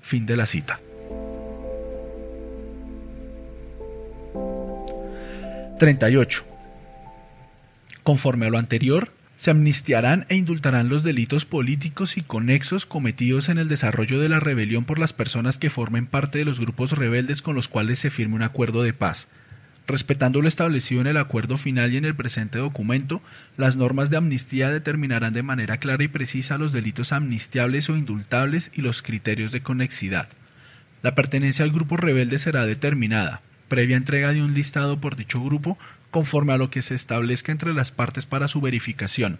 Fin 0.00 0.24
de 0.26 0.36
la 0.36 0.46
cita. 0.46 0.80
38. 5.80 6.44
Conforme 8.02 8.46
a 8.46 8.50
lo 8.50 8.58
anterior, 8.58 9.12
se 9.38 9.50
amnistiarán 9.50 10.26
e 10.28 10.36
indultarán 10.36 10.90
los 10.90 11.02
delitos 11.02 11.46
políticos 11.46 12.18
y 12.18 12.20
conexos 12.20 12.84
cometidos 12.84 13.48
en 13.48 13.56
el 13.56 13.68
desarrollo 13.68 14.20
de 14.20 14.28
la 14.28 14.40
rebelión 14.40 14.84
por 14.84 14.98
las 14.98 15.14
personas 15.14 15.56
que 15.56 15.70
formen 15.70 16.06
parte 16.06 16.36
de 16.36 16.44
los 16.44 16.60
grupos 16.60 16.92
rebeldes 16.92 17.40
con 17.40 17.54
los 17.54 17.66
cuales 17.66 17.98
se 17.98 18.10
firme 18.10 18.34
un 18.34 18.42
acuerdo 18.42 18.82
de 18.82 18.92
paz. 18.92 19.28
Respetando 19.86 20.42
lo 20.42 20.48
establecido 20.48 21.00
en 21.00 21.06
el 21.06 21.16
acuerdo 21.16 21.56
final 21.56 21.94
y 21.94 21.96
en 21.96 22.04
el 22.04 22.14
presente 22.14 22.58
documento, 22.58 23.22
las 23.56 23.76
normas 23.76 24.10
de 24.10 24.18
amnistía 24.18 24.68
determinarán 24.68 25.32
de 25.32 25.42
manera 25.42 25.78
clara 25.78 26.04
y 26.04 26.08
precisa 26.08 26.58
los 26.58 26.74
delitos 26.74 27.10
amnistiables 27.12 27.88
o 27.88 27.96
indultables 27.96 28.70
y 28.74 28.82
los 28.82 29.00
criterios 29.00 29.50
de 29.50 29.62
conexidad. 29.62 30.28
La 31.02 31.14
pertenencia 31.14 31.64
al 31.64 31.72
grupo 31.72 31.96
rebelde 31.96 32.38
será 32.38 32.66
determinada, 32.66 33.40
previa 33.68 33.96
entrega 33.96 34.32
de 34.32 34.42
un 34.42 34.52
listado 34.52 35.00
por 35.00 35.16
dicho 35.16 35.42
grupo, 35.42 35.78
conforme 36.10 36.52
a 36.52 36.58
lo 36.58 36.70
que 36.70 36.82
se 36.82 36.94
establezca 36.94 37.52
entre 37.52 37.72
las 37.72 37.90
partes 37.90 38.26
para 38.26 38.48
su 38.48 38.60
verificación. 38.60 39.38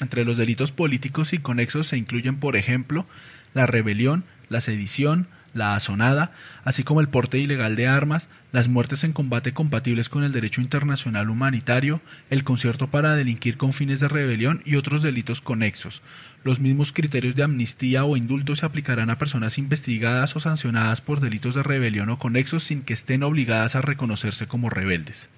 Entre 0.00 0.24
los 0.24 0.38
delitos 0.38 0.72
políticos 0.72 1.32
y 1.32 1.38
conexos 1.38 1.88
se 1.88 1.98
incluyen, 1.98 2.36
por 2.36 2.56
ejemplo, 2.56 3.06
la 3.52 3.66
rebelión, 3.66 4.24
la 4.48 4.60
sedición, 4.60 5.28
la 5.54 5.74
azonada, 5.74 6.32
así 6.64 6.84
como 6.84 7.00
el 7.00 7.08
porte 7.08 7.38
ilegal 7.38 7.76
de 7.76 7.86
armas, 7.86 8.28
las 8.52 8.68
muertes 8.68 9.04
en 9.04 9.12
combate 9.12 9.52
compatibles 9.52 10.08
con 10.08 10.24
el 10.24 10.32
derecho 10.32 10.60
internacional 10.60 11.30
humanitario, 11.30 12.00
el 12.30 12.44
concierto 12.44 12.88
para 12.88 13.14
delinquir 13.14 13.56
con 13.56 13.72
fines 13.72 14.00
de 14.00 14.08
rebelión 14.08 14.62
y 14.64 14.76
otros 14.76 15.02
delitos 15.02 15.40
conexos. 15.40 16.02
Los 16.44 16.58
mismos 16.58 16.92
criterios 16.92 17.34
de 17.34 17.44
amnistía 17.44 18.04
o 18.04 18.16
indulto 18.16 18.56
se 18.56 18.66
aplicarán 18.66 19.10
a 19.10 19.18
personas 19.18 19.58
investigadas 19.58 20.34
o 20.36 20.40
sancionadas 20.40 21.00
por 21.00 21.20
delitos 21.20 21.54
de 21.54 21.62
rebelión 21.62 22.10
o 22.10 22.18
conexos 22.18 22.64
sin 22.64 22.82
que 22.82 22.94
estén 22.94 23.22
obligadas 23.22 23.76
a 23.76 23.82
reconocerse 23.82 24.46
como 24.46 24.70
rebeldes. 24.70 25.28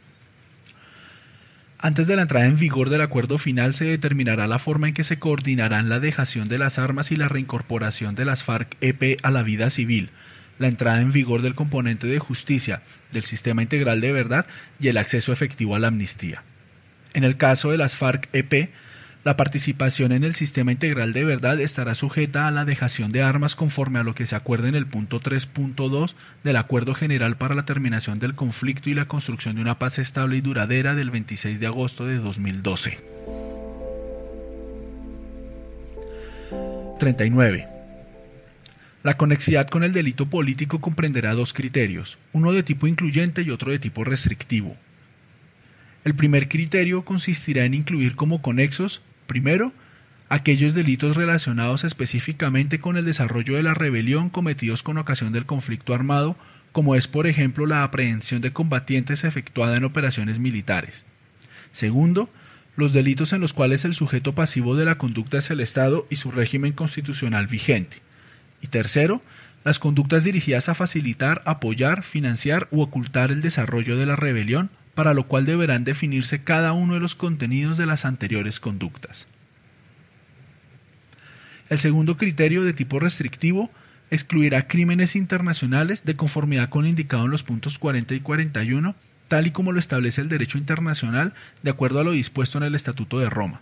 Antes 1.85 2.07
de 2.07 2.17
la 2.17 2.23
entrada 2.23 2.47
en 2.47 2.59
vigor 2.59 2.89
del 2.89 3.03
acuerdo 3.03 3.37
final 3.37 3.75
se 3.75 3.85
determinará 3.85 4.47
la 4.47 4.59
forma 4.59 4.89
en 4.89 4.95
que 4.95 5.05
se 5.05 5.19
coordinarán 5.19 5.91
la 5.91 6.01
dejación 6.01 6.49
de 6.49 6.57
las 6.57 6.79
armas 6.79 7.13
y 7.13 7.17
la 7.17 7.29
reincorporación 7.29 8.15
de 8.15 8.25
las 8.25 8.43
FARC-EP 8.43 9.19
a 9.23 9.31
la 9.31 9.43
vida 9.43 9.69
civil, 9.69 10.09
la 10.59 10.69
entrada 10.69 11.03
en 11.03 11.13
vigor 11.13 11.43
del 11.43 11.55
componente 11.55 12.07
de 12.07 12.19
justicia 12.19 12.81
del 13.13 13.25
sistema 13.25 13.61
integral 13.61 14.01
de 14.01 14.13
verdad 14.13 14.47
y 14.81 14.89
el 14.89 14.97
acceso 14.97 15.31
efectivo 15.31 15.77
a 15.77 15.79
la 15.79 15.89
amnistía. 15.89 16.43
En 17.13 17.23
el 17.23 17.37
caso 17.37 17.71
de 17.71 17.77
las 17.77 17.95
FARC-EP, 17.95 18.71
la 19.25 19.39
participación 19.39 20.13
en 20.13 20.23
el 20.23 20.35
sistema 20.35 20.71
integral 20.71 21.15
de 21.15 21.25
verdad 21.25 21.59
estará 21.59 21.95
sujeta 21.95 22.47
a 22.47 22.51
la 22.51 22.67
dejación 22.67 23.11
de 23.11 23.23
armas 23.23 23.55
conforme 23.55 23.99
a 23.99 24.05
lo 24.05 24.15
que 24.15 24.27
se 24.27 24.37
acuerde 24.37 24.69
en 24.69 24.75
el 24.75 24.87
punto 24.87 25.19
3.2 25.19 26.13
del 26.45 26.57
Acuerdo 26.57 26.95
General 26.95 27.39
para 27.39 27.55
la 27.55 27.65
Terminación 27.65 28.19
del 28.19 28.35
Conflicto 28.35 28.91
y 28.91 28.95
la 28.95 29.09
Construcción 29.09 29.55
de 29.55 29.63
una 29.63 29.79
Paz 29.79 29.99
Estable 29.99 30.37
y 30.37 30.43
Duradera 30.43 30.95
del 30.95 31.11
26 31.11 31.59
de 31.59 31.67
agosto 31.67 32.07
de 32.07 32.19
2012. 32.19 32.99
39. 36.99 37.69
La 39.03 39.17
conexidad 39.17 39.69
con 39.69 39.85
el 39.85 39.95
delito 39.95 40.27
político 40.27 40.83
comprenderá 40.83 41.33
dos 41.33 41.55
criterios, 41.55 42.19
uno 42.35 42.53
de 42.53 42.63
tipo 42.63 42.87
incluyente 42.87 43.41
y 43.41 43.51
otro 43.51 43.73
de 43.73 43.79
tipo 43.79 44.05
restrictivo. 44.05 44.77
El 46.05 46.15
primer 46.15 46.49
criterio 46.51 47.07
consistirá 47.07 47.65
en 47.65 47.73
incluir 47.73 48.17
como 48.17 48.43
conexos 48.43 49.01
Primero, 49.27 49.73
aquellos 50.29 50.75
delitos 50.75 51.17
relacionados 51.17 51.85
específicamente 51.85 52.81
con 52.81 52.97
el 52.97 53.05
desarrollo 53.05 53.57
de 53.57 53.63
la 53.63 53.75
rebelión 53.75 54.31
cometidos 54.31 54.83
con 54.83 54.99
ocasión 54.99 55.33
del 55.33 55.47
conflicto 55.47 55.95
armado, 55.95 56.37
como 56.73 56.97
es 56.97 57.07
por 57.07 57.27
ejemplo 57.27 57.67
la 57.67 57.85
aprehensión 57.85 58.41
de 58.41 58.53
combatientes 58.53 59.25
efectuada 59.25 59.77
en 59.77 59.85
operaciones 59.85 60.39
militares. 60.39 61.05
Segundo, 61.73 62.29
los 62.77 62.93
delitos 62.93 63.33
en 63.33 63.41
los 63.41 63.53
cuales 63.53 63.85
el 63.85 63.95
sujeto 63.95 64.35
pasivo 64.35 64.77
de 64.77 64.85
la 64.85 64.99
conducta 64.99 65.39
es 65.39 65.51
el 65.51 65.61
Estado 65.61 66.07
y 66.11 66.17
su 66.17 66.31
régimen 66.31 66.73
constitucional 66.73 67.47
vigente. 67.47 67.99
Y 68.61 68.67
tercero, 68.67 69.23
las 69.65 69.79
conductas 69.79 70.25
dirigidas 70.25 70.69
a 70.69 70.75
facilitar, 70.75 71.43
apoyar, 71.47 72.03
financiar 72.03 72.69
u 72.71 72.83
ocultar 72.83 73.31
el 73.31 73.41
desarrollo 73.41 73.97
de 73.97 74.07
la 74.07 74.17
rebelión 74.17 74.71
para 74.95 75.15
lo 75.15 75.27
cual 75.27 75.45
deberán 75.45 75.85
definirse 75.85 76.43
cada 76.43 76.73
uno 76.73 76.95
de 76.95 77.01
los 77.01 77.15
contenidos 77.15 77.79
de 77.79 77.87
las 77.87 78.05
anteriores 78.05 78.61
conductas. 78.61 79.27
El 81.69 81.79
segundo 81.79 82.17
criterio 82.17 82.63
de 82.63 82.73
tipo 82.73 83.01
restrictivo 83.01 83.71
excluirá 84.11 84.69
crímenes 84.69 85.17
internacionales 85.17 86.05
de 86.05 86.17
conformidad 86.17 86.69
con 86.69 86.83
lo 86.83 86.89
indicado 86.89 87.25
en 87.25 87.31
los 87.31 87.43
puntos 87.43 87.79
40 87.79 88.15
y 88.15 88.21
41, 88.21 88.95
tal 89.29 89.47
y 89.47 89.51
como 89.51 89.73
lo 89.73 89.79
establece 89.79 90.21
el 90.21 90.29
derecho 90.29 90.59
internacional 90.59 91.35
de 91.63 91.71
acuerdo 91.71 92.01
a 92.01 92.05
lo 92.05 92.13
dispuesto 92.13 92.59
en 92.59 92.65
el 92.65 92.75
Estatuto 92.75 93.19
de 93.19 93.31
Roma 93.31 93.61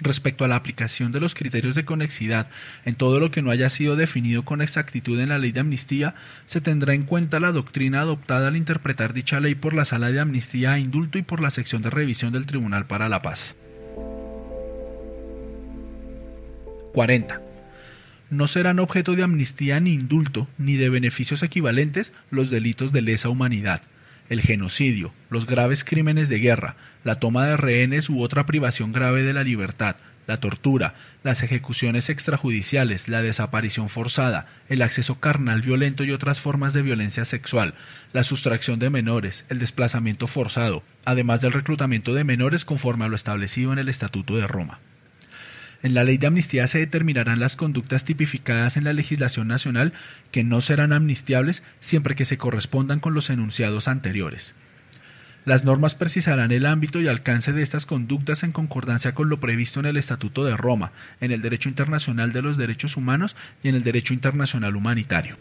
respecto 0.00 0.44
a 0.44 0.48
la 0.48 0.56
aplicación 0.56 1.12
de 1.12 1.20
los 1.20 1.34
criterios 1.34 1.74
de 1.74 1.84
conexidad 1.84 2.48
en 2.84 2.94
todo 2.94 3.20
lo 3.20 3.30
que 3.30 3.42
no 3.42 3.50
haya 3.50 3.70
sido 3.70 3.96
definido 3.96 4.44
con 4.44 4.62
exactitud 4.62 5.20
en 5.20 5.28
la 5.28 5.38
ley 5.38 5.52
de 5.52 5.60
amnistía, 5.60 6.14
se 6.46 6.60
tendrá 6.60 6.94
en 6.94 7.04
cuenta 7.04 7.40
la 7.40 7.52
doctrina 7.52 8.00
adoptada 8.00 8.48
al 8.48 8.56
interpretar 8.56 9.12
dicha 9.12 9.40
ley 9.40 9.54
por 9.54 9.74
la 9.74 9.84
Sala 9.84 10.10
de 10.10 10.20
Amnistía 10.20 10.76
e 10.76 10.80
Indulto 10.80 11.18
y 11.18 11.22
por 11.22 11.40
la 11.40 11.50
sección 11.50 11.82
de 11.82 11.90
revisión 11.90 12.32
del 12.32 12.46
Tribunal 12.46 12.86
para 12.86 13.08
la 13.08 13.22
Paz. 13.22 13.54
40. 16.92 17.40
No 18.30 18.46
serán 18.46 18.78
objeto 18.78 19.16
de 19.16 19.22
amnistía 19.22 19.80
ni 19.80 19.92
indulto 19.92 20.48
ni 20.58 20.76
de 20.76 20.88
beneficios 20.88 21.42
equivalentes 21.42 22.12
los 22.30 22.50
delitos 22.50 22.92
de 22.92 23.02
lesa 23.02 23.28
humanidad, 23.28 23.82
el 24.30 24.40
genocidio, 24.40 25.12
los 25.28 25.44
graves 25.44 25.84
crímenes 25.84 26.30
de 26.30 26.38
guerra, 26.38 26.76
la 27.04 27.16
toma 27.16 27.46
de 27.46 27.58
rehenes 27.58 28.08
u 28.08 28.22
otra 28.22 28.46
privación 28.46 28.92
grave 28.92 29.22
de 29.24 29.34
la 29.34 29.44
libertad, 29.44 29.96
la 30.26 30.38
tortura, 30.38 30.94
las 31.24 31.42
ejecuciones 31.42 32.08
extrajudiciales, 32.08 33.08
la 33.08 33.20
desaparición 33.20 33.88
forzada, 33.88 34.46
el 34.68 34.82
acceso 34.82 35.18
carnal 35.18 35.60
violento 35.60 36.04
y 36.04 36.12
otras 36.12 36.40
formas 36.40 36.72
de 36.72 36.82
violencia 36.82 37.24
sexual, 37.24 37.74
la 38.12 38.22
sustracción 38.22 38.78
de 38.78 38.90
menores, 38.90 39.44
el 39.48 39.58
desplazamiento 39.58 40.28
forzado, 40.28 40.84
además 41.04 41.40
del 41.40 41.52
reclutamiento 41.52 42.14
de 42.14 42.24
menores 42.24 42.64
conforme 42.64 43.04
a 43.04 43.08
lo 43.08 43.16
establecido 43.16 43.72
en 43.72 43.80
el 43.80 43.88
Estatuto 43.88 44.36
de 44.36 44.46
Roma. 44.46 44.78
En 45.82 45.94
la 45.94 46.04
ley 46.04 46.18
de 46.18 46.26
amnistía 46.26 46.66
se 46.66 46.78
determinarán 46.78 47.40
las 47.40 47.56
conductas 47.56 48.04
tipificadas 48.04 48.76
en 48.76 48.84
la 48.84 48.92
legislación 48.92 49.48
nacional 49.48 49.92
que 50.30 50.44
no 50.44 50.60
serán 50.60 50.92
amnistiables 50.92 51.62
siempre 51.80 52.14
que 52.14 52.26
se 52.26 52.36
correspondan 52.36 53.00
con 53.00 53.14
los 53.14 53.30
enunciados 53.30 53.88
anteriores. 53.88 54.54
Las 55.46 55.64
normas 55.64 55.94
precisarán 55.94 56.52
el 56.52 56.66
ámbito 56.66 57.00
y 57.00 57.08
alcance 57.08 57.54
de 57.54 57.62
estas 57.62 57.86
conductas 57.86 58.42
en 58.42 58.52
concordancia 58.52 59.14
con 59.14 59.30
lo 59.30 59.40
previsto 59.40 59.80
en 59.80 59.86
el 59.86 59.96
Estatuto 59.96 60.44
de 60.44 60.54
Roma, 60.54 60.92
en 61.22 61.32
el 61.32 61.40
derecho 61.40 61.70
internacional 61.70 62.32
de 62.32 62.42
los 62.42 62.58
derechos 62.58 62.98
humanos 62.98 63.34
y 63.62 63.70
en 63.70 63.74
el 63.74 63.82
derecho 63.82 64.12
internacional 64.12 64.76
humanitario. 64.76 65.38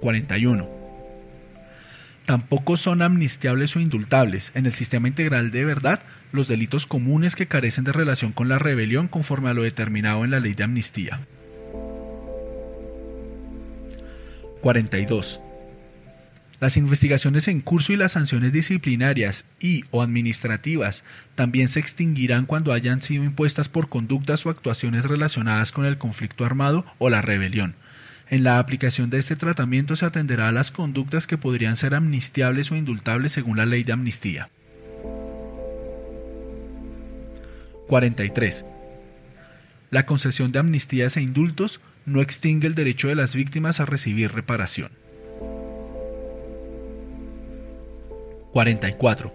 41. 0.00 0.81
Tampoco 2.26 2.76
son 2.76 3.02
amnistiables 3.02 3.74
o 3.74 3.80
indultables 3.80 4.52
en 4.54 4.66
el 4.66 4.72
sistema 4.72 5.08
integral 5.08 5.50
de 5.50 5.64
verdad 5.64 6.00
los 6.30 6.48
delitos 6.48 6.86
comunes 6.86 7.36
que 7.36 7.46
carecen 7.46 7.84
de 7.84 7.92
relación 7.92 8.32
con 8.32 8.48
la 8.48 8.58
rebelión 8.58 9.08
conforme 9.08 9.50
a 9.50 9.54
lo 9.54 9.62
determinado 9.62 10.24
en 10.24 10.30
la 10.30 10.40
ley 10.40 10.54
de 10.54 10.64
amnistía. 10.64 11.20
42. 14.62 15.40
Las 16.60 16.76
investigaciones 16.76 17.48
en 17.48 17.60
curso 17.60 17.92
y 17.92 17.96
las 17.96 18.12
sanciones 18.12 18.52
disciplinarias 18.52 19.44
y 19.58 19.84
o 19.90 20.00
administrativas 20.00 21.02
también 21.34 21.66
se 21.66 21.80
extinguirán 21.80 22.46
cuando 22.46 22.72
hayan 22.72 23.02
sido 23.02 23.24
impuestas 23.24 23.68
por 23.68 23.88
conductas 23.88 24.46
o 24.46 24.50
actuaciones 24.50 25.04
relacionadas 25.04 25.72
con 25.72 25.84
el 25.86 25.98
conflicto 25.98 26.44
armado 26.44 26.86
o 26.98 27.10
la 27.10 27.20
rebelión. 27.20 27.74
En 28.32 28.44
la 28.44 28.58
aplicación 28.58 29.10
de 29.10 29.18
este 29.18 29.36
tratamiento 29.36 29.94
se 29.94 30.06
atenderá 30.06 30.48
a 30.48 30.52
las 30.52 30.70
conductas 30.70 31.26
que 31.26 31.36
podrían 31.36 31.76
ser 31.76 31.94
amnistiables 31.94 32.72
o 32.72 32.76
indultables 32.76 33.32
según 33.32 33.58
la 33.58 33.66
ley 33.66 33.84
de 33.84 33.92
amnistía. 33.92 34.48
43. 37.88 38.64
La 39.90 40.06
concesión 40.06 40.50
de 40.50 40.60
amnistías 40.60 41.18
e 41.18 41.20
indultos 41.20 41.82
no 42.06 42.22
extingue 42.22 42.66
el 42.66 42.74
derecho 42.74 43.08
de 43.08 43.16
las 43.16 43.36
víctimas 43.36 43.80
a 43.80 43.84
recibir 43.84 44.32
reparación. 44.32 44.92
44. 48.52 49.30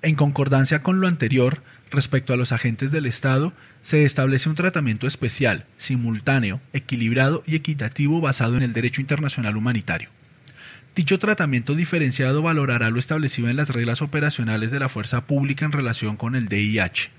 En 0.00 0.14
concordancia 0.14 0.82
con 0.82 1.02
lo 1.02 1.08
anterior, 1.08 1.62
respecto 1.90 2.32
a 2.32 2.36
los 2.36 2.52
agentes 2.52 2.90
del 2.90 3.06
Estado, 3.06 3.52
se 3.82 4.04
establece 4.04 4.48
un 4.48 4.54
tratamiento 4.54 5.06
especial, 5.06 5.66
simultáneo, 5.76 6.60
equilibrado 6.72 7.42
y 7.46 7.56
equitativo 7.56 8.20
basado 8.20 8.56
en 8.56 8.62
el 8.62 8.72
derecho 8.72 9.00
internacional 9.00 9.56
humanitario. 9.56 10.10
Dicho 10.94 11.18
tratamiento 11.18 11.74
diferenciado 11.74 12.42
valorará 12.42 12.90
lo 12.90 12.98
establecido 12.98 13.48
en 13.48 13.56
las 13.56 13.70
reglas 13.70 14.02
operacionales 14.02 14.70
de 14.70 14.80
la 14.80 14.88
fuerza 14.88 15.26
pública 15.26 15.64
en 15.64 15.72
relación 15.72 16.16
con 16.16 16.34
el 16.34 16.48
DIH. 16.48 17.10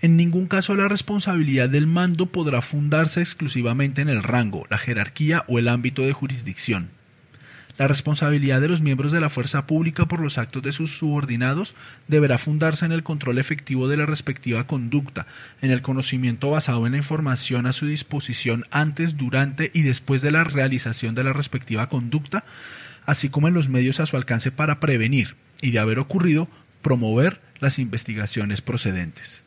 En 0.00 0.16
ningún 0.16 0.46
caso 0.46 0.74
la 0.74 0.88
responsabilidad 0.88 1.68
del 1.68 1.86
mando 1.86 2.26
podrá 2.26 2.62
fundarse 2.62 3.20
exclusivamente 3.20 4.02
en 4.02 4.08
el 4.08 4.22
rango, 4.22 4.66
la 4.70 4.78
jerarquía 4.78 5.44
o 5.48 5.58
el 5.58 5.68
ámbito 5.68 6.02
de 6.02 6.12
jurisdicción. 6.12 6.90
La 7.78 7.86
responsabilidad 7.86 8.60
de 8.60 8.68
los 8.68 8.82
miembros 8.82 9.12
de 9.12 9.20
la 9.20 9.30
fuerza 9.30 9.68
pública 9.68 10.06
por 10.06 10.18
los 10.18 10.36
actos 10.36 10.64
de 10.64 10.72
sus 10.72 10.98
subordinados 10.98 11.76
deberá 12.08 12.36
fundarse 12.36 12.84
en 12.84 12.90
el 12.90 13.04
control 13.04 13.38
efectivo 13.38 13.86
de 13.86 13.96
la 13.96 14.04
respectiva 14.04 14.66
conducta, 14.66 15.28
en 15.62 15.70
el 15.70 15.80
conocimiento 15.80 16.50
basado 16.50 16.86
en 16.86 16.92
la 16.92 16.98
información 16.98 17.66
a 17.66 17.72
su 17.72 17.86
disposición 17.86 18.64
antes, 18.72 19.16
durante 19.16 19.70
y 19.72 19.82
después 19.82 20.22
de 20.22 20.32
la 20.32 20.42
realización 20.42 21.14
de 21.14 21.22
la 21.22 21.32
respectiva 21.32 21.88
conducta, 21.88 22.44
así 23.06 23.28
como 23.28 23.46
en 23.46 23.54
los 23.54 23.68
medios 23.68 24.00
a 24.00 24.06
su 24.06 24.16
alcance 24.16 24.50
para 24.50 24.80
prevenir 24.80 25.36
y, 25.62 25.70
de 25.70 25.78
haber 25.78 26.00
ocurrido, 26.00 26.48
promover 26.82 27.40
las 27.60 27.78
investigaciones 27.78 28.60
procedentes. 28.60 29.44